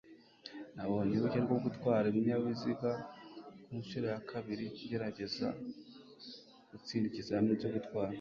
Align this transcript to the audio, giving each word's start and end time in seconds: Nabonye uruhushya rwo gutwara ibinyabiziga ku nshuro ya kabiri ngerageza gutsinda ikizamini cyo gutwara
Nabonye 0.75 1.13
uruhushya 1.15 1.41
rwo 1.45 1.57
gutwara 1.65 2.05
ibinyabiziga 2.07 2.91
ku 3.63 3.71
nshuro 3.81 4.05
ya 4.13 4.21
kabiri 4.29 4.65
ngerageza 4.83 5.47
gutsinda 6.69 7.05
ikizamini 7.07 7.61
cyo 7.61 7.71
gutwara 7.77 8.09